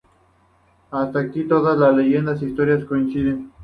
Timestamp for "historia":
2.47-2.83